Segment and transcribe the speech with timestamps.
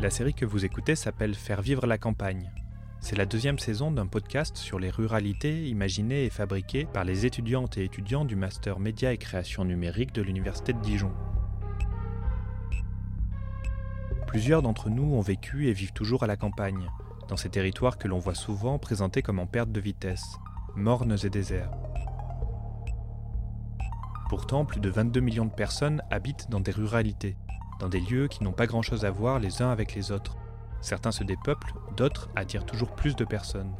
[0.00, 2.52] La série que vous écoutez s'appelle Faire vivre la campagne.
[3.00, 7.78] C'est la deuxième saison d'un podcast sur les ruralités imaginées et fabriquées par les étudiantes
[7.78, 11.10] et étudiants du Master Média et Création Numérique de l'Université de Dijon.
[14.28, 16.88] Plusieurs d'entre nous ont vécu et vivent toujours à la campagne,
[17.26, 20.36] dans ces territoires que l'on voit souvent présentés comme en perte de vitesse,
[20.76, 21.72] mornes et déserts.
[24.28, 27.36] Pourtant, plus de 22 millions de personnes habitent dans des ruralités,
[27.78, 30.36] dans des lieux qui n'ont pas grand-chose à voir les uns avec les autres.
[30.80, 33.72] Certains se dépeuplent, d'autres attirent toujours plus de personnes.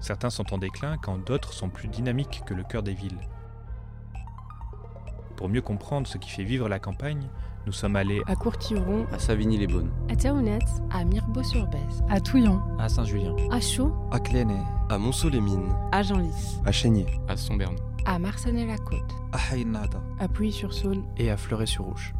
[0.00, 3.20] Certains sont en déclin quand d'autres sont plus dynamiques que le cœur des villes.
[5.36, 7.28] Pour mieux comprendre ce qui fait vivre la campagne,
[7.66, 13.34] nous sommes allés à Courtiron, à Savigny-les-Beaunes, à Théounette, à Mirbeau-sur-Bèze, à Touillon, à Saint-Julien,
[13.50, 19.52] à Chaux, à Clénet, à Monceau-les-Mines, à Genlis, à Chénier, à Somberne, à Marcenay-la-Côte, à
[19.52, 22.14] Haïnada, à Puy-sur-Saône et à Fleuret-sur-Rouge.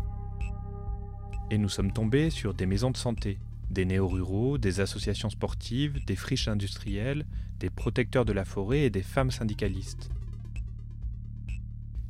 [1.50, 3.38] Et nous sommes tombés sur des maisons de santé,
[3.70, 7.24] des néo-ruraux, des associations sportives, des friches industrielles,
[7.60, 10.10] des protecteurs de la forêt et des femmes syndicalistes.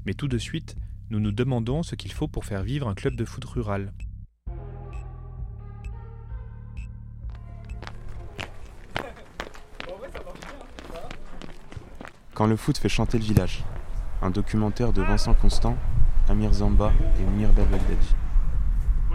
[0.07, 0.77] Mais tout de suite,
[1.11, 3.93] nous nous demandons ce qu'il faut pour faire vivre un club de foot rural.
[12.33, 13.65] Quand le foot fait chanter le village.
[14.23, 15.77] Un documentaire de Vincent Constant,
[16.29, 18.15] Amir Zamba et Mounir Belbagdadi.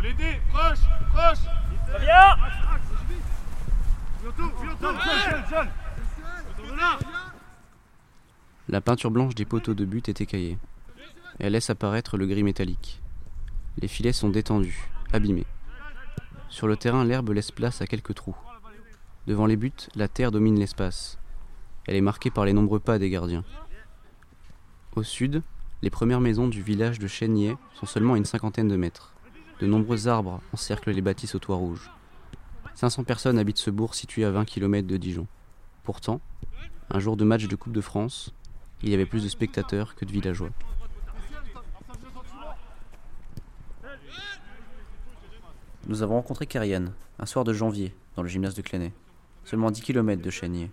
[0.02, 0.80] Faut l'aider, proche,
[1.14, 1.38] proche
[2.00, 2.36] Viens
[8.68, 10.58] La peinture blanche des poteaux de but est écaillée.
[11.40, 13.00] Elle laisse apparaître le gris métallique.
[13.78, 15.46] Les filets sont détendus, abîmés.
[16.50, 18.38] Sur le terrain, l'herbe laisse place à quelques trous.
[19.28, 21.20] Devant les buts, la terre domine l'espace.
[21.86, 23.44] Elle est marquée par les nombreux pas des gardiens.
[24.96, 25.44] Au sud,
[25.84, 29.11] les premières maisons du village de Chénier sont seulement à une cinquantaine de mètres.
[29.62, 31.92] De nombreux arbres encerclent les bâtisses au toit rouge.
[32.74, 35.28] 500 personnes habitent ce bourg situé à 20 km de Dijon.
[35.84, 36.20] Pourtant,
[36.90, 38.34] un jour de match de Coupe de France,
[38.82, 40.50] il y avait plus de spectateurs que de villageois.
[45.88, 46.86] Nous avons rencontré Karian,
[47.20, 48.92] un soir de janvier, dans le gymnase de Clenay,
[49.44, 50.72] seulement 10 km de Chénier.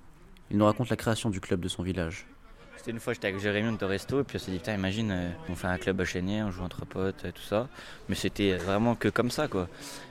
[0.51, 2.27] Il nous raconte la création du club de son village.
[2.79, 4.75] C'était une fois, j'étais avec Jérémy, on était resto, et puis on s'est dit, putain,
[4.75, 7.67] imagine, euh, on fait un club à Chénier, on joue entre potes, et tout ça.
[8.09, 9.67] Mais c'était vraiment que comme ça, quoi.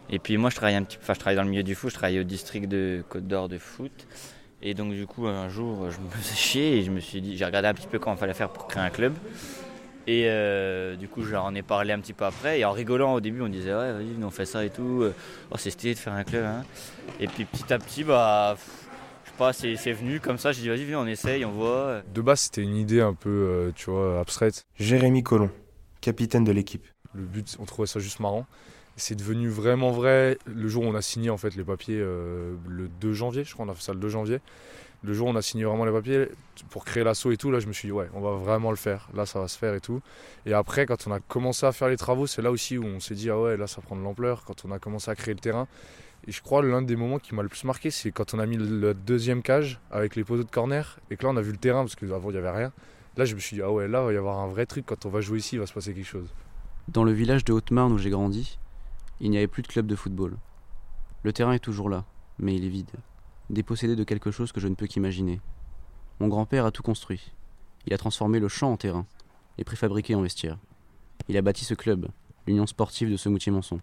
[0.09, 1.95] Et puis moi, je travaillais un petit enfin, je dans le milieu du foot, je
[1.95, 4.05] travaillais au district de Côte d'Or de foot.
[4.61, 7.37] Et donc, du coup, un jour, je me faisais chier, et je me suis dit,
[7.37, 9.13] j'ai regardé un petit peu comment il fallait faire pour créer un club.
[10.05, 12.59] Et euh, du coup, j'en ai parlé un petit peu après.
[12.59, 15.03] Et en rigolant au début, on disait Ouais, vas-y, on fait ça et tout.
[15.51, 16.45] Oh, c'est stylé de faire un club.
[16.45, 16.63] Hein.
[17.19, 18.55] Et puis petit à petit, bah,
[19.37, 20.51] pas, c'est venu comme ça.
[20.51, 22.01] J'ai dit Vas-y, viens, on essaye, on voit.
[22.13, 24.65] De base, c'était une idée un peu, euh, tu vois, abstraite.
[24.75, 25.51] Jérémy Collomb,
[26.01, 26.85] capitaine de l'équipe.
[27.13, 28.45] Le but, on trouvait ça juste marrant.
[28.95, 32.55] C'est devenu vraiment vrai le jour où on a signé en fait les papiers euh,
[32.67, 34.39] le 2 janvier, je crois, on a fait ça le 2 janvier
[35.03, 36.27] le jour où on a signé vraiment les papiers
[36.69, 38.77] pour créer l'assaut et tout, là je me suis dit ouais, on va vraiment le
[38.77, 40.01] faire, là ça va se faire et tout.
[40.45, 42.99] Et après quand on a commencé à faire les travaux, c'est là aussi où on
[42.99, 45.33] s'est dit ah ouais, là ça prend de l'ampleur, quand on a commencé à créer
[45.33, 45.67] le terrain.
[46.27, 48.57] Je crois l'un des moments qui m'a le plus marqué, c'est quand on a mis
[48.57, 51.57] le deuxième cage avec les poteaux de corner et que là on a vu le
[51.57, 52.73] terrain parce qu'avant il n'y avait rien.
[53.15, 54.85] Là je me suis dit ah ouais, là il va y avoir un vrai truc,
[54.85, 56.33] quand on va jouer ici, il va se passer quelque chose.
[56.89, 58.59] Dans le village de Haute-Marne où j'ai grandi,
[59.21, 60.37] il n'y avait plus de club de football.
[61.23, 62.05] Le terrain est toujours là,
[62.39, 62.91] mais il est vide
[63.49, 65.39] dépossédé de quelque chose que je ne peux qu'imaginer.
[66.19, 67.31] Mon grand-père a tout construit.
[67.85, 69.05] Il a transformé le champ en terrain
[69.57, 70.57] et préfabriqué en vestiaire.
[71.29, 72.07] Il a bâti ce club,
[72.45, 73.79] l'Union sportive de ce Moutier-Monson.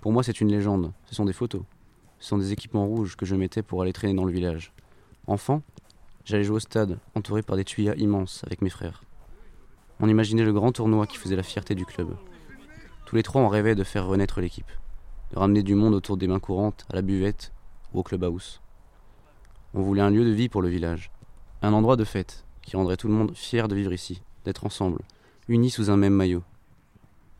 [0.00, 0.92] Pour moi, c'est une légende.
[1.06, 1.62] Ce sont des photos.
[2.18, 4.72] Ce sont des équipements rouges que je mettais pour aller traîner dans le village.
[5.26, 5.62] Enfant,
[6.24, 9.02] j'allais jouer au stade, entouré par des tuyas immenses avec mes frères.
[10.00, 12.16] On imaginait le grand tournoi qui faisait la fierté du club.
[13.06, 14.70] Tous les trois, on rêvait de faire renaître l'équipe,
[15.32, 17.52] de ramener du monde autour des mains courantes, à la buvette
[17.92, 18.60] ou au clubhouse.
[19.74, 21.10] On voulait un lieu de vie pour le village,
[21.62, 25.00] un endroit de fête qui rendrait tout le monde fier de vivre ici, d'être ensemble,
[25.48, 26.42] unis sous un même maillot.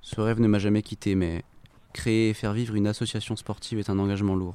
[0.01, 1.45] Ce rêve ne m'a jamais quitté, mais
[1.99, 4.55] créer et faire vivre une association sportive est un engagement lourd.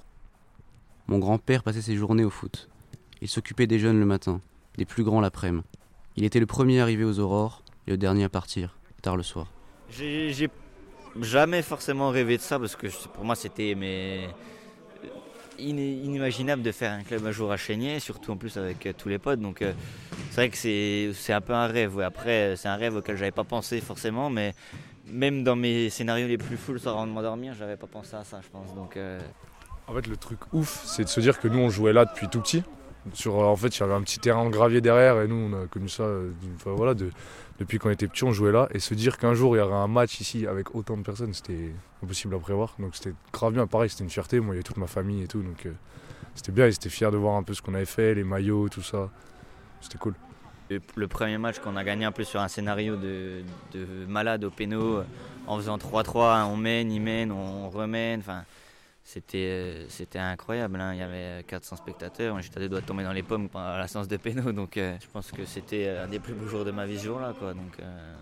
[1.07, 2.69] Mon grand-père passait ses journées au foot.
[3.21, 4.39] Il s'occupait des jeunes le matin,
[4.77, 5.65] des plus grands l'après-midi.
[6.15, 9.47] Il était le premier arrivé aux aurores et le dernier à partir, tard le soir.
[9.89, 10.49] J'ai
[11.21, 14.29] jamais forcément rêvé de ça parce que pour moi c'était mais
[15.59, 19.09] inimaginable de faire un club un jour à Chénier, surtout en plus avec euh, tous
[19.09, 19.39] les potes.
[19.39, 19.73] Donc euh,
[20.29, 20.57] c'est vrai que
[21.13, 21.99] c'est un peu un rêve.
[21.99, 24.55] Après, c'est un rêve auquel j'avais pas pensé forcément, mais
[25.05, 28.39] même dans mes scénarios les plus fous, avant de m'endormir, j'avais pas pensé à ça,
[28.41, 28.73] je pense.
[28.75, 29.19] Donc, euh,
[29.87, 32.27] En fait, le truc ouf, c'est de se dire que nous, on jouait là depuis
[32.29, 32.63] tout petit.
[33.13, 35.63] Sur, en fait, il y avait un petit terrain en gravier derrière et nous, on
[35.63, 36.07] a connu ça
[36.65, 37.09] voilà, de,
[37.59, 38.69] depuis qu'on était petit, on jouait là.
[38.71, 41.33] Et se dire qu'un jour, il y aurait un match ici avec autant de personnes,
[41.33, 42.75] c'était impossible à prévoir.
[42.79, 43.67] Donc c'était grave bien.
[43.67, 44.39] Pareil, c'était une fierté.
[44.39, 45.41] Moi, il y avait toute ma famille et tout.
[45.41, 45.67] Donc
[46.33, 46.65] c'était bien.
[46.65, 49.09] Ils étaient fiers de voir un peu ce qu'on avait fait, les maillots, tout ça.
[49.81, 50.13] C'était cool.
[50.95, 53.43] Le premier match qu'on a gagné un peu sur un scénario de,
[54.07, 55.03] malade au péno,
[55.47, 58.19] en faisant 3-3, on mène, il mène, on remène.
[58.19, 58.43] Enfin,
[59.05, 60.79] c'était, c'était incroyable.
[60.79, 60.93] Hein.
[60.93, 62.39] Il y avait 400 spectateurs.
[62.41, 64.51] J'étais à deux doigts de tomber dans les pommes pendant la séance de péno.
[64.53, 67.05] Donc euh, je pense que c'était un des plus beaux jours de ma vie ce
[67.05, 67.33] jour-là.
[67.37, 67.53] Quoi.
[67.53, 68.13] Donc, euh...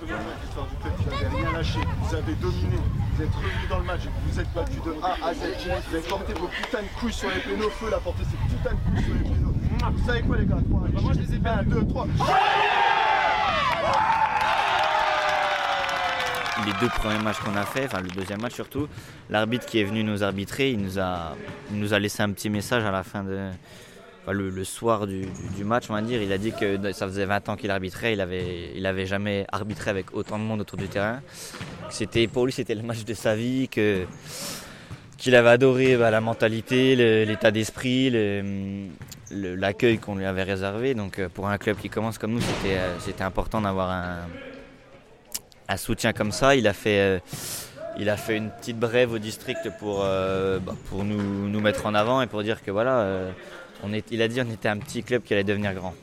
[0.00, 2.76] Vous n'avez rien lâché, vous avez dominé,
[3.14, 5.38] vous êtes revenu dans le match, vous êtes battu de A à Z.
[5.88, 8.74] Vous avez porté vos putains de couilles sur les pénaux, feu l'a porté ses putains
[8.74, 9.53] de couilles sur les pénaux.
[9.92, 10.56] Vous savez quoi les gars?
[10.68, 12.06] 3, Moi je les ai fait 1, 2, 3.
[16.66, 18.88] les deux premiers matchs qu'on a fait, enfin le deuxième match surtout,
[19.28, 21.36] l'arbitre qui est venu nous arbitrer, il nous a,
[21.70, 23.50] il nous a laissé un petit message à la fin de,
[24.22, 25.26] enfin, le, soir du,
[25.64, 26.22] match, on va dire.
[26.22, 29.46] Il a dit que ça faisait 20 ans qu'il arbitrait, il avait, il avait jamais
[29.52, 31.20] arbitré avec autant de monde autour du terrain.
[31.90, 34.06] C'était pour lui, c'était le match de sa vie, que
[35.16, 38.10] qu'il avait adoré bah, la mentalité, l'état d'esprit,
[39.30, 40.94] l'accueil qu'on lui avait réservé.
[40.94, 44.26] Donc euh, pour un club qui commence comme nous, c'était, euh, important d'avoir
[45.68, 46.56] un soutien comme ça.
[46.56, 47.18] Il a fait, euh,
[47.98, 52.26] il a fait une petite brève au district pour, bah, nous, mettre en avant et
[52.26, 53.32] pour dire que voilà,
[54.10, 55.94] il a dit on était un petit club qui allait devenir grand.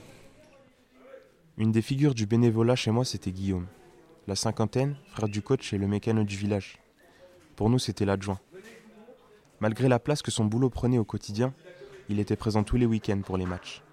[1.57, 3.67] Une des figures du bénévolat chez moi, c'était Guillaume.
[4.27, 6.77] La cinquantaine, frère du coach et le mécano du village.
[7.55, 8.39] Pour nous, c'était l'adjoint.
[9.61, 11.53] Malgré la place que son boulot prenait au quotidien,
[12.09, 13.83] il était présent tous les week-ends pour les matchs.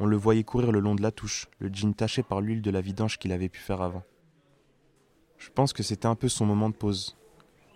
[0.00, 2.72] On le voyait courir le long de la touche, le jean taché par l'huile de
[2.72, 4.02] la vidange qu'il avait pu faire avant.
[5.38, 7.16] Je pense que c'était un peu son moment de pause.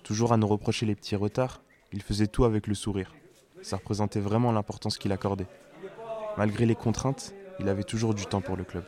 [0.02, 1.62] Toujours à nous reprocher les petits retards,
[1.93, 3.14] il faisait tout avec le sourire.
[3.62, 5.46] Ça représentait vraiment l'importance qu'il accordait.
[6.37, 8.84] Malgré les contraintes, il avait toujours du temps pour le club.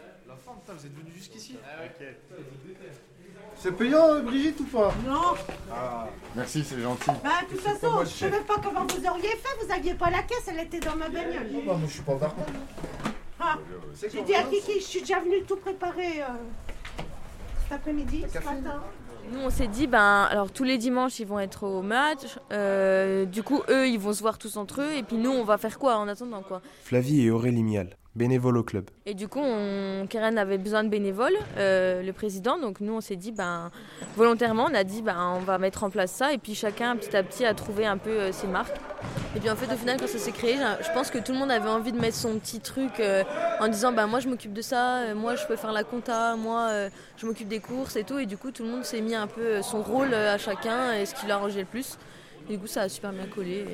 [3.59, 5.35] C'est payant, euh, Brigitte, ou pas Non.
[5.73, 7.11] Ah, merci, c'est gentil.
[7.25, 9.63] Bah, de toute façon, je ne sais même pas comment vous auriez fait.
[9.63, 11.51] Vous n'aviez pas la caisse, elle était dans ma bagnole.
[11.53, 12.47] Non, bah, moi, je suis pas d'accord.
[13.41, 13.59] Ah,
[14.01, 16.23] j'ai dit à Kiki, je suis déjà venue tout préparer.
[16.23, 16.27] Euh
[17.69, 18.81] cet après-midi, ce matin
[19.33, 22.39] nous, on s'est dit, ben, alors tous les dimanches, ils vont être au match.
[22.53, 24.93] Euh, du coup, eux, ils vont se voir tous entre eux.
[24.97, 26.63] Et puis nous, on va faire quoi en attendant quoi?
[26.85, 28.91] Flavie et Aurélie Mial, bénévoles au club.
[29.05, 32.59] Et du coup, on, Keren avait besoin de bénévoles, euh, le président.
[32.59, 33.71] Donc nous, on s'est dit, ben,
[34.17, 36.33] volontairement, on a dit, ben, on va mettre en place ça.
[36.33, 38.77] Et puis chacun, petit à petit, a trouvé un peu euh, ses marques.
[39.37, 41.39] Et puis en fait, au final, quand ça s'est créé, je pense que tout le
[41.39, 43.03] monde avait envie de mettre son petit truc
[43.61, 46.71] en disant, ben, moi, je m'occupe de ça, moi, je peux faire la compta, moi,
[47.17, 48.19] je m'occupe des courses et tout.
[48.19, 50.39] Et du coup, tout le monde s'est mis un peu euh, son rôle euh, à
[50.39, 51.99] chacun et ce qui l'arrangeait le plus.
[52.49, 53.65] du coup, ça a super bien collé.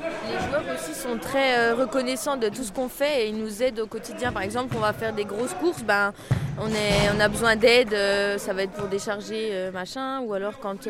[0.00, 3.62] Les joueurs aussi sont très euh, reconnaissants de tout ce qu'on fait et ils nous
[3.62, 4.32] aident au quotidien.
[4.32, 6.12] Par exemple, on va faire des grosses courses, ben,
[6.58, 7.94] on, a besoin d'aide,
[8.38, 10.88] ça va être pour décharger machin, ou alors quand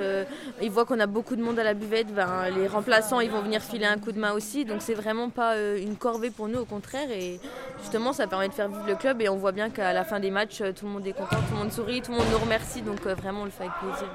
[0.62, 3.42] ils voient qu'on a beaucoup de monde à la buvette, ben, les remplaçants ils vont
[3.42, 4.64] venir filer un coup de main aussi.
[4.64, 7.10] Donc c'est vraiment pas une corvée pour nous, au contraire.
[7.10, 7.40] Et
[7.80, 10.20] justement, ça permet de faire vivre le club et on voit bien qu'à la fin
[10.20, 12.38] des matchs, tout le monde est content, tout le monde sourit, tout le monde nous
[12.38, 12.82] remercie.
[12.82, 14.08] Donc vraiment, on le fait avec plaisir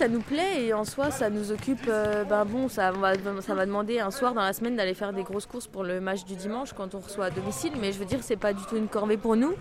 [0.00, 1.86] ça nous plaît et en soi ça nous occupe.
[1.86, 3.12] Euh, ben bon, ça va,
[3.42, 6.00] ça va demander un soir dans la semaine d'aller faire des grosses courses pour le
[6.00, 8.64] match du dimanche quand on reçoit à domicile, mais je veux dire c'est pas du
[8.64, 9.52] tout une corvée pour nous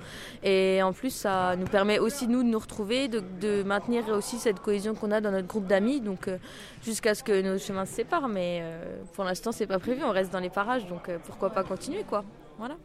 [0.41, 4.61] et en plus ça nous permet aussi nous de nous retrouver, de, maintenir aussi cette
[4.61, 6.37] cohésion qu'on a dans notre groupe d'amis, donc euh,
[6.83, 10.11] jusqu'à ce que nos chemins se séparent, mais euh, pour l'instant c'est pas prévu, on
[10.11, 12.23] reste dans les parages, donc pourquoi pas continuer quoi,
[12.57, 12.78] voilà.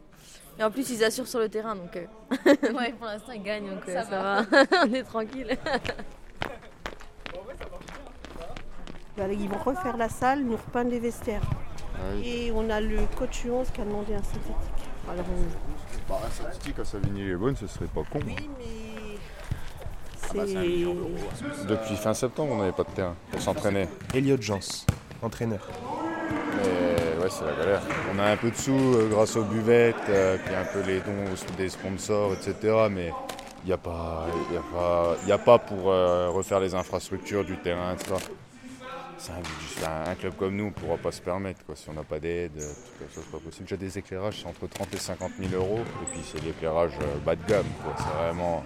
[0.59, 1.93] Et en plus, ils assurent sur le terrain, donc.
[2.45, 4.45] ouais, pour l'instant, ils gagnent, donc ça, va.
[4.87, 5.57] on est tranquille.
[9.17, 11.41] Ils vont refaire la salle, nous repeindre les vestiaires.
[11.95, 14.55] Ah Et on a le coach 11 qui a demandé un synthétique.
[15.09, 15.25] Alors,
[16.09, 18.19] bah, un synthétique à Savigny-les-Bonnes, ce serait pas con.
[18.25, 18.43] Oui, hein.
[18.59, 18.65] mais.
[20.23, 21.67] Ah bah, c'est...
[21.67, 23.87] Depuis fin septembre, on n'avait pas de terrain pour s'entraîner.
[24.13, 24.85] Elliot Jans,
[25.21, 25.65] entraîneur.
[26.57, 27.81] Mais ouais, c'est la galère.
[28.13, 30.99] On a un peu de sous euh, grâce aux buvettes, euh, puis un peu les
[30.99, 32.87] dons des sponsors, etc.
[32.91, 33.13] Mais
[33.63, 37.45] il n'y a, pas, y a, pas, y a pas pour euh, refaire les infrastructures
[37.45, 38.15] du terrain, etc
[39.29, 41.65] un, un, club comme nous ne pourra pas se permettre.
[41.65, 41.75] Quoi.
[41.75, 43.67] Si on n'a pas d'aide, tout ça, c'est pas possible.
[43.67, 45.79] J'ai des éclairages, c'est entre 30 et 50 000 euros.
[45.79, 47.65] Et puis c'est l'éclairage euh, bas de gamme.
[47.97, 48.63] C'est vraiment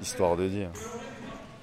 [0.00, 0.68] histoire de dire.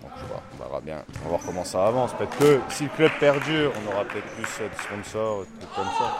[0.01, 1.03] Donc je vois, on verra bien.
[1.19, 2.13] On va voir comment ça avance.
[2.13, 5.85] Peut-être que si le club perdure, on aura peut-être plus de sponsors, des trucs comme
[5.85, 6.17] ça.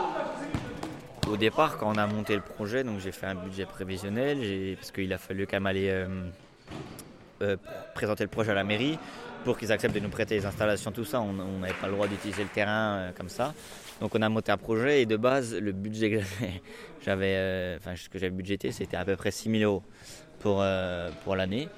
[1.29, 4.91] Au départ, quand on a monté le projet, donc j'ai fait un budget prévisionnel, parce
[4.91, 6.07] qu'il a fallu quand même aller euh,
[7.41, 7.57] euh,
[7.95, 8.99] présenter le projet à la mairie
[9.45, 11.21] pour qu'ils acceptent de nous prêter les installations, tout ça.
[11.21, 13.53] On n'avait pas le droit d'utiliser le terrain euh, comme ça.
[14.01, 16.19] Donc on a monté un projet et de base, le budget que
[17.05, 19.83] j'avais, enfin ce que j'avais budgété, c'était à peu près 6 000 euros
[20.39, 20.65] pour,
[21.23, 21.69] pour l'année.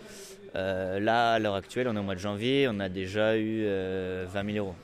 [0.56, 4.28] là, à l'heure actuelle, on est au mois de janvier, on a déjà eu 20
[4.54, 4.76] 000 euros.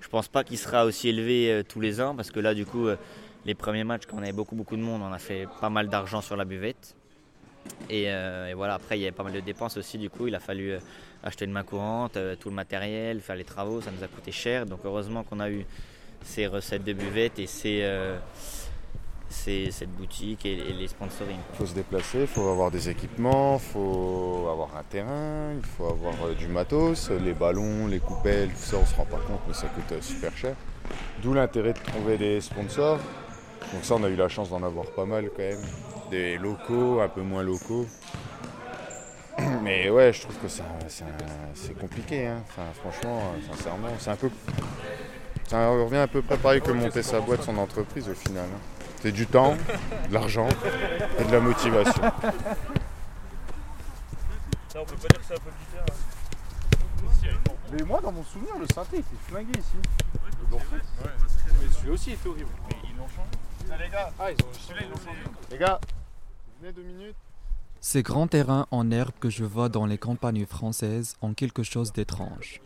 [0.00, 2.86] Je pense pas qu'il sera aussi élevé tous les ans parce que là, du coup,
[3.44, 5.88] les premiers matchs, quand on avait beaucoup, beaucoup de monde, on a fait pas mal
[5.88, 6.94] d'argent sur la buvette.
[7.90, 9.98] Euh, et, voilà, après, il y avait pas mal de dépenses aussi.
[9.98, 10.78] Du coup, il a fallu euh,
[11.24, 13.80] acheter une main courante, euh, tout le matériel, faire les travaux.
[13.80, 14.66] Ça nous a coûté cher.
[14.66, 15.66] Donc, heureusement qu'on a eu
[16.22, 17.82] ces recettes de buvette et ces,
[19.28, 21.36] cette boutique et, les sponsoring.
[21.52, 25.64] Il faut se déplacer, il faut avoir des équipements, il faut avoir un terrain, il
[25.64, 29.40] faut avoir du matos, les ballons, les coupelles, tout ça, on se rend pas compte,
[29.46, 30.54] mais ça coûte super cher.
[31.22, 33.00] D'où l'intérêt de trouver des sponsors
[33.72, 35.62] donc ça, on a eu la chance d'en avoir pas mal quand même.
[36.10, 37.86] Des locaux, un peu moins locaux.
[39.64, 42.26] Mais ouais, je trouve que c'est compliqué.
[42.26, 42.42] Hein.
[42.74, 44.30] franchement, sincèrement, c'est un peu...
[45.48, 48.44] Ça revient à peu près pareil que monter sa boîte, son entreprise au final.
[48.44, 48.60] Hein.
[49.00, 49.56] C'est du temps,
[50.08, 50.48] de l'argent
[51.18, 52.02] et de la motivation.
[54.68, 55.86] Ça, on peut pas dire que c'est un peu différent.
[55.90, 57.38] Hein.
[57.72, 59.76] Mais moi, dans mon souvenir, le synthé était flingué ici.
[60.52, 62.50] Mais celui-là aussi était horrible.
[62.68, 63.30] Mais ils l'ont changé.
[64.18, 64.28] Ah,
[65.50, 65.80] les gars,
[66.60, 67.16] venez deux minutes.
[67.86, 71.92] Ces grands terrains en herbe que je vois dans les campagnes françaises ont quelque chose
[71.92, 72.62] d'étrange.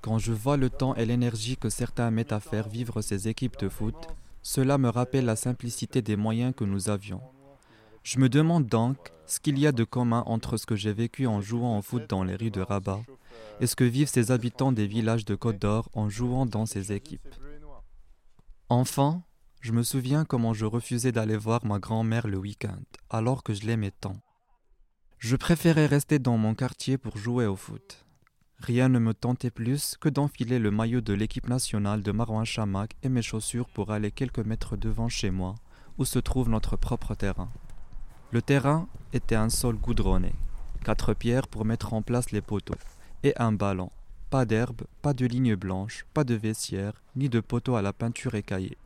[0.00, 3.58] Quand je vois le temps et l'énergie que certains mettent à faire vivre ces équipes
[3.58, 3.94] de foot,
[4.40, 7.20] cela me rappelle la simplicité des moyens que nous avions.
[8.02, 8.96] Je me demande donc
[9.26, 12.08] ce qu'il y a de commun entre ce que j'ai vécu en jouant au foot
[12.08, 13.02] dans les rues de Rabat
[13.60, 16.92] et ce que vivent ces habitants des villages de Côte d'Or en jouant dans ces
[16.92, 17.34] équipes.
[18.70, 19.22] Enfant,
[19.60, 23.66] je me souviens comment je refusais d'aller voir ma grand-mère le week-end, alors que je
[23.66, 24.16] l'aimais tant.
[25.18, 28.04] Je préférais rester dans mon quartier pour jouer au foot.
[28.58, 32.94] Rien ne me tentait plus que d'enfiler le maillot de l'équipe nationale de Marouane Chamak
[33.02, 35.54] et mes chaussures pour aller quelques mètres devant chez moi,
[35.96, 37.50] où se trouve notre propre terrain.
[38.30, 40.34] Le terrain était un sol goudronné,
[40.84, 42.74] quatre pierres pour mettre en place les poteaux,
[43.22, 43.90] et un ballon.
[44.28, 48.34] Pas d'herbe, pas de ligne blanche, pas de vestiaire, ni de poteaux à la peinture
[48.34, 48.76] écaillée.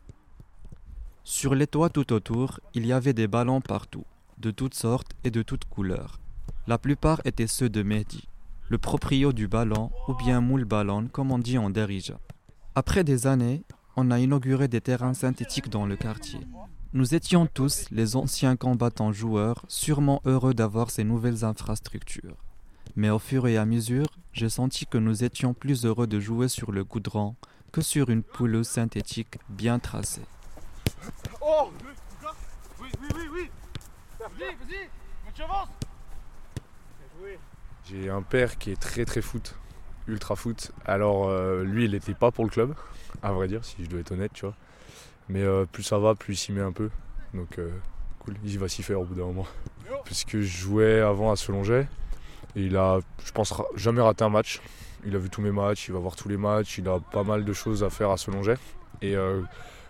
[1.25, 4.05] Sur les toits tout autour, il y avait des ballons partout,
[4.41, 6.19] de toutes sortes et de toutes couleurs.
[6.67, 8.29] La plupart étaient ceux de Mehdi,
[8.69, 12.19] le proprio du ballon ou bien moule ballon comme on dit en Derija.
[12.75, 13.65] Après des années,
[13.97, 16.41] on a inauguré des terrains synthétiques dans le quartier.
[16.93, 22.37] Nous étions tous, les anciens combattants joueurs, sûrement heureux d'avoir ces nouvelles infrastructures.
[22.97, 26.49] Mais au fur et à mesure, j'ai senti que nous étions plus heureux de jouer
[26.49, 27.37] sur le goudron
[27.73, 30.27] que sur une pouleuse synthétique bien tracée.
[31.41, 31.71] Oh
[32.81, 33.51] Oui, oui, oui,
[34.21, 34.89] Vas-y, vas-y
[35.35, 35.69] Tu avances
[37.87, 39.55] J'ai un père qui est très très foot,
[40.09, 40.73] ultra foot.
[40.85, 42.75] Alors euh, lui, il n'était pas pour le club,
[43.23, 44.55] à vrai dire, si je dois être honnête, tu vois.
[45.31, 46.91] Mais euh, plus ça va, plus il s'y met un peu.
[47.33, 47.71] Donc euh,
[48.19, 49.47] cool, il va s'y faire au bout d'un moment.
[50.05, 51.89] Puisque je jouais avant à Selonget.
[52.57, 54.61] Et il a, je pense, jamais raté un match.
[55.07, 57.25] Il a vu tous mes matchs, il va voir tous les matchs, il a pas
[57.25, 58.59] mal de choses à faire à Selonget.
[59.01, 59.15] Et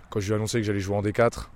[0.08, 1.46] quand je lui ai annoncé que j'allais jouer en D4,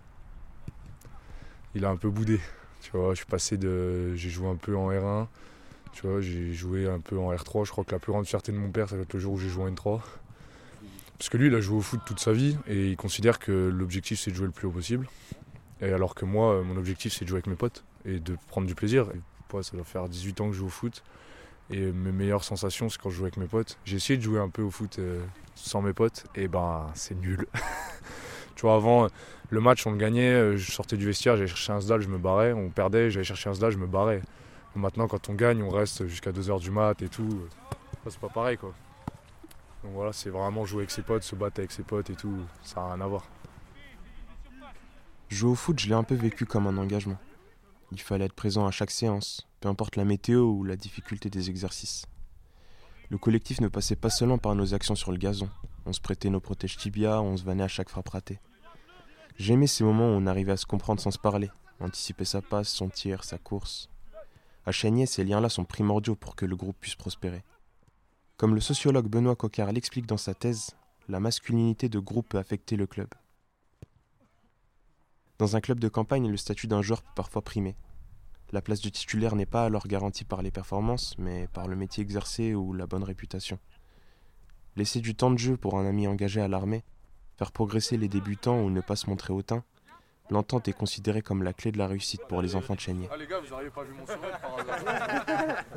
[1.76, 2.40] il a un peu boudé.
[2.85, 4.14] Tu vois, je suis passé de.
[4.14, 5.26] J'ai joué un peu en R1,
[5.95, 7.64] tu vois, j'ai joué un peu en R3.
[7.64, 9.33] Je crois que la plus grande fierté de mon père, ça va être le jour
[9.33, 10.00] où j'ai joué en N3.
[11.19, 13.53] Parce que lui, il a joué au foot toute sa vie et il considère que
[13.53, 15.09] l'objectif, c'est de jouer le plus haut possible.
[15.81, 18.67] Et alors que moi, mon objectif, c'est de jouer avec mes potes et de prendre
[18.67, 19.09] du plaisir.
[19.14, 21.03] Et, ça doit faire 18 ans que je joue au foot.
[21.71, 23.79] Et mes meilleures sensations, c'est quand je joue avec mes potes.
[23.85, 25.25] J'ai essayé de jouer un peu au foot euh,
[25.55, 27.47] sans mes potes, et ben c'est nul.
[28.54, 29.08] Tu vois, avant,
[29.50, 32.08] le match, on le gagnait, euh, je sortais du vestiaire, j'allais chercher un sdal, je
[32.08, 32.52] me barrais.
[32.52, 34.23] On perdait, j'allais chercher un sdal, je me barrais.
[34.75, 37.49] Maintenant, quand on gagne, on reste jusqu'à 2h du mat et tout.
[38.08, 38.75] c'est pas pareil, quoi.
[39.84, 42.38] Donc voilà, c'est vraiment jouer avec ses potes, se battre avec ses potes et tout.
[42.62, 43.25] Ça n'a rien à voir.
[45.28, 47.18] Jouer au foot, je l'ai un peu vécu comme un engagement.
[47.92, 51.50] Il fallait être présent à chaque séance, peu importe la météo ou la difficulté des
[51.50, 52.06] exercices.
[53.11, 55.49] Le collectif ne passait pas seulement par nos actions sur le gazon.
[55.87, 58.41] On se prêtait nos protèges tibia, on se vannait à chaque frappe ratée.
[59.37, 61.50] J'aimais ces moments où on arrivait à se comprendre sans se parler,
[61.81, 63.88] anticiper sa passe, son tir, sa course.
[64.64, 67.45] À Chagné, ces liens-là sont primordiaux pour que le groupe puisse prospérer.
[68.37, 70.71] Comme le sociologue Benoît Coquard l'explique dans sa thèse,
[71.09, 73.09] la masculinité de groupe peut affecter le club.
[75.38, 77.76] Dans un club de campagne, le statut d'un joueur peut parfois primer.
[78.53, 82.03] La place de titulaire n'est pas alors garantie par les performances, mais par le métier
[82.03, 83.59] exercé ou la bonne réputation.
[84.76, 86.83] Laisser du temps de jeu pour un ami engagé à l'armée,
[87.37, 89.62] faire progresser les débutants ou ne pas se montrer hautain,
[90.31, 93.09] l'entente est considérée comme la clé de la réussite pour les enfants de Chénier.
[93.12, 95.64] Ah les gars, vous n'auriez pas vu mon sourire par hasard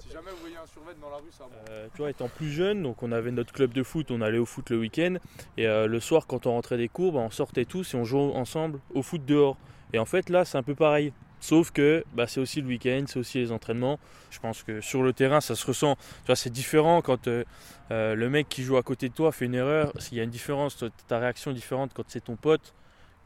[0.00, 2.50] Si jamais vous voyez un survêt dans la rue, ça euh, Tu vois, étant plus
[2.50, 5.16] jeune, donc on avait notre club de foot, on allait au foot le week-end.
[5.56, 8.04] Et euh, le soir, quand on rentrait des cours, bah, on sortait tous et on
[8.04, 9.56] jouait ensemble au foot dehors.
[9.92, 11.12] Et en fait, là, c'est un peu pareil.
[11.46, 14.00] Sauf que bah, c'est aussi le week-end, c'est aussi les entraînements.
[14.30, 15.96] Je pense que sur le terrain, ça se ressent.
[16.34, 17.44] C'est différent quand euh,
[17.88, 19.92] le mec qui joue à côté de toi fait une erreur.
[20.10, 22.74] Il y a une différence, ta réaction est différente quand c'est ton pote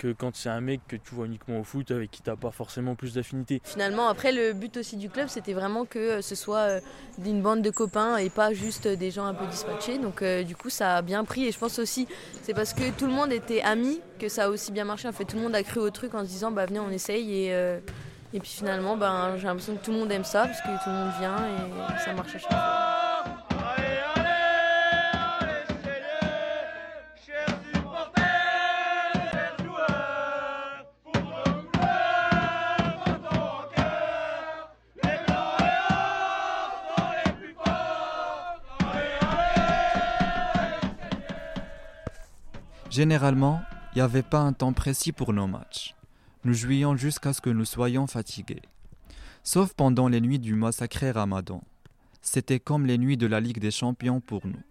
[0.00, 2.50] que quand c'est un mec que tu vois uniquement au foot avec qui t'as pas
[2.50, 3.61] forcément plus d'affinité.
[3.65, 6.81] Finalement, après, le but aussi du club, c'était vraiment que euh, ce soit euh,
[7.23, 9.99] une bande de copains et pas juste des gens un peu dispatchés.
[9.99, 11.45] Donc, euh, du coup, ça a bien pris.
[11.45, 12.09] Et je pense aussi,
[12.43, 15.07] c'est parce que tout le monde était amis que ça a aussi bien marché.
[15.07, 16.91] En fait, tout le monde a cru au truc en se disant, bah venez, on
[16.91, 17.49] essaye.
[17.49, 17.81] Et,
[18.33, 20.91] et puis finalement, ben, j'ai l'impression que tout le monde aime ça parce que tout
[20.91, 22.91] le monde vient et ça marche à chaque fois.
[42.91, 45.95] Généralement, il n'y avait pas un temps précis pour nos matchs.
[46.43, 48.63] Nous jouions jusqu'à ce que nous soyons fatigués.
[49.45, 51.63] Sauf pendant les nuits du mois sacré Ramadan.
[52.23, 54.63] C'était comme les nuits de la Ligue des Champions pour nous.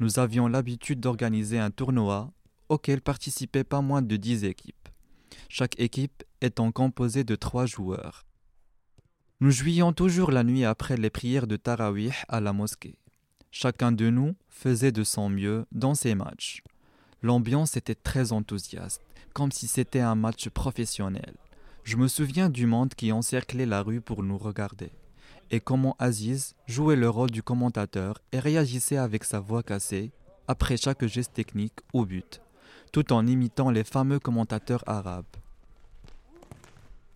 [0.00, 2.32] Nous avions l'habitude d'organiser un tournoi
[2.70, 4.88] auquel participaient pas moins de 10 équipes.
[5.50, 8.24] Chaque équipe étant composée de trois joueurs.
[9.40, 12.98] Nous jouions toujours la nuit après les prières de Tarawih à la mosquée.
[13.50, 16.62] Chacun de nous faisait de son mieux dans ses matchs.
[17.22, 19.02] L'ambiance était très enthousiaste,
[19.32, 21.34] comme si c'était un match professionnel.
[21.84, 24.90] Je me souviens du monde qui encerclait la rue pour nous regarder,
[25.50, 30.10] et comment Aziz jouait le rôle du commentateur et réagissait avec sa voix cassée
[30.48, 32.40] après chaque geste technique au but,
[32.92, 35.24] tout en imitant les fameux commentateurs arabes.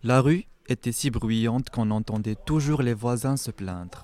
[0.03, 4.03] La rue était si bruyante qu'on entendait toujours les voisins se plaindre.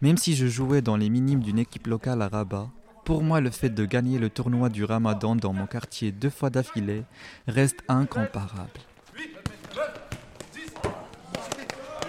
[0.00, 2.70] Même si je jouais dans les minimes d'une équipe locale à Rabat,
[3.08, 6.50] pour moi, le fait de gagner le tournoi du Ramadan dans mon quartier deux fois
[6.50, 7.04] d'affilée
[7.46, 8.68] reste incomparable.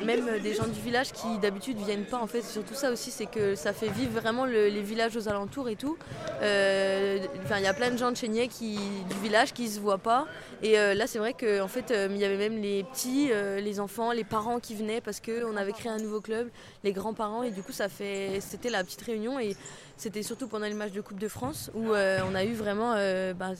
[0.06, 3.12] Même euh, des gens du village qui d'habitude viennent pas en fait surtout ça aussi
[3.12, 5.97] c'est que ça fait vivre vraiment les villages aux alentours et tout.
[6.41, 7.19] Euh,
[7.58, 10.26] il y a plein de gens de Chénier du village qui se voient pas.
[10.63, 13.30] Et euh, là c'est vrai qu'en en fait il y avait même les petits
[13.62, 16.50] les enfants les parents qui venaient parce qu'on avait créé un nouveau club
[16.84, 17.43] les grands-parents.
[17.43, 19.56] Et du coup ça fait c'était la petite réunion et
[20.00, 22.94] c'était surtout pendant les matchs de Coupe de France où on a eu vraiment
[23.34, 23.52] bah,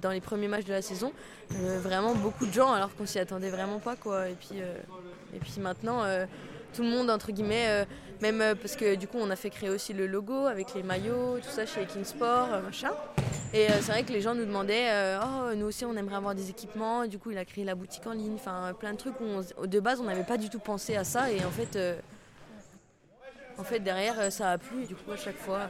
[0.00, 1.12] dans les premiers matchs de la saison
[1.48, 4.60] vraiment beaucoup de gens alors qu'on s'y attendait vraiment pas quoi et puis
[5.34, 6.26] et puis maintenant, euh,
[6.74, 7.84] tout le monde, entre guillemets, euh,
[8.20, 10.82] même euh, parce que du coup, on a fait créer aussi le logo avec les
[10.82, 12.92] maillots, tout ça chez Kingsport, machin.
[13.52, 16.50] Et c'est vrai que les gens nous demandaient, oh, nous aussi, on aimerait avoir des
[16.50, 17.06] équipements.
[17.06, 19.80] du coup, il a créé la boutique en ligne, enfin, plein de trucs où de
[19.80, 21.32] base, on n'avait pas du tout pensé à ça.
[21.32, 21.76] Et en fait,
[23.60, 24.86] en fait derrière, ça a plu.
[24.86, 25.68] du coup, à chaque fois,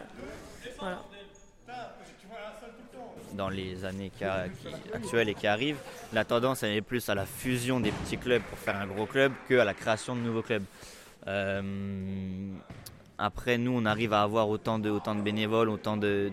[3.35, 5.79] dans les années qui actuelles et qui arrivent,
[6.12, 9.33] la tendance est plus à la fusion des petits clubs pour faire un gros club
[9.48, 10.64] qu'à la création de nouveaux clubs.
[11.26, 12.53] Euh,
[13.18, 16.33] après, nous, on arrive à avoir autant de, autant de bénévoles, autant de,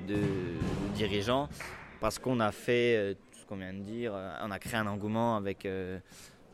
[0.95, 1.49] dirigeants,
[1.99, 4.13] parce qu'on a fait euh, tout ce qu'on vient de dire.
[4.15, 5.67] Euh, on a créé un engouement avec,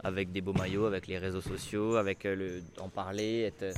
[0.03, 3.75] avec des beaux maillots, avec les réseaux sociaux, avec le, en parler, être,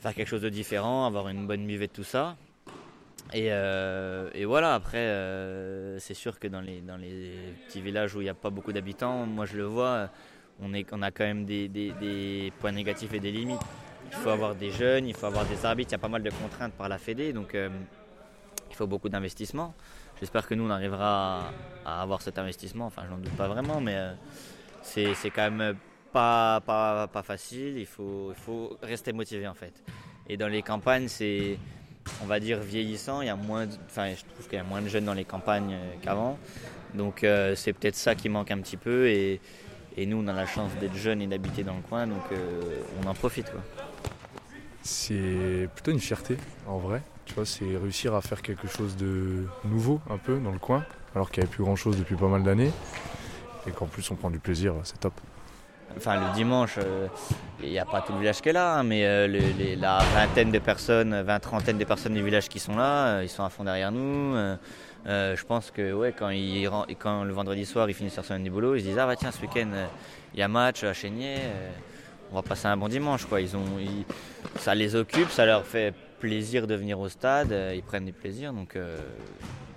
[0.00, 2.36] faire quelque chose de différent, avoir une bonne de tout ça.
[3.34, 8.20] Euh, et, voilà, après, euh, c'est sûr que dans les, dans les petits villages où
[8.20, 10.08] il n'y a pas beaucoup d'habitants, moi je le vois,
[10.62, 13.60] on, est, on a quand même des, points négatifs et des limites.
[14.10, 16.22] Il faut avoir des jeunes, il faut avoir des arbitres, il y a pas mal
[16.22, 17.68] de contraintes par la Fédé, donc euh,
[18.70, 19.74] il faut beaucoup d'investissement.
[20.18, 21.52] J'espère que nous, on arrivera
[21.84, 23.96] à, avoir cet investissement, enfin je n'en doute pas vraiment, mais
[24.82, 25.76] c'est quand même
[26.12, 28.32] pas, facile, il faut,
[28.82, 29.72] rester motivé en fait.
[30.28, 31.58] Et dans les campagnes, c'est
[32.22, 33.20] on va dire, vieillissant.
[33.20, 35.24] Il y a moins enfin, je trouve qu'il y a moins de jeunes dans les
[35.24, 36.38] campagnes euh, qu'avant.
[36.94, 39.08] Donc euh, c'est peut-être ça qui manque un petit peu.
[39.08, 39.40] Et,
[40.06, 43.08] nous, on a la chance d'être jeunes et d'habiter dans le coin, donc euh, on
[43.08, 43.50] en profite.
[44.80, 46.36] C'est plutôt une fierté,
[46.68, 47.02] en vrai.
[47.24, 50.84] Tu vois, c'est réussir à faire quelque chose de nouveau, un peu, dans le coin,
[51.16, 52.70] alors qu'il n'y avait plus grand-chose depuis pas mal d'années.
[53.66, 55.14] Et qu'en plus, on prend du plaisir, c'est top.
[55.98, 57.08] Enfin, le dimanche, euh,
[57.60, 59.26] il n'y a pas tout le village qui est là, hein, mais euh,
[59.76, 63.28] la vingtaine de personnes, vingt, trentaine de personnes du village qui sont là, euh, ils
[63.28, 64.36] sont à fond derrière nous.
[65.04, 68.82] je pense que ouais, quand, le vendredi soir ils finissent leur semaine du boulot, ils
[68.82, 69.70] se disent Ah bah tiens, ce week-end
[70.34, 71.38] il y a match à Chénier,
[72.30, 73.24] on va passer un bon dimanche.
[73.24, 73.40] Quoi.
[73.40, 73.64] Ils ont,
[74.56, 78.52] ça les occupe, ça leur fait plaisir de venir au stade, ils prennent du plaisir.
[78.52, 78.78] Donc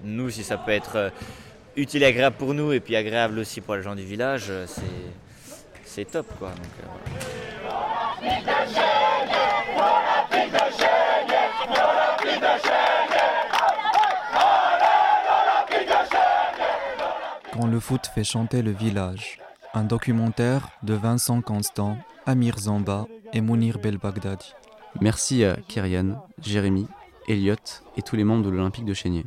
[0.03, 1.11] nous, si ça peut être
[1.75, 4.83] utile et agréable pour nous et puis agréable aussi pour les gens du village, c'est
[5.93, 6.49] c'est top quoi.
[6.51, 6.87] Donc, euh,
[17.51, 19.39] Quand le foot fait chanter le village,
[19.73, 24.53] un documentaire de Vincent Constant, Amir Zamba et Mounir Belbagdadi.
[25.01, 26.87] Merci à Kyrian, Jérémy,
[27.27, 27.55] Elliot
[27.97, 29.25] et tous les membres de l'Olympique de Chénier.